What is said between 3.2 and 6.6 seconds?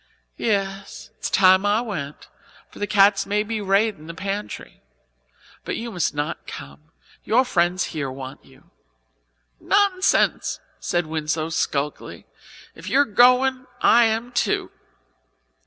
may be raidin' the pantry. But you must not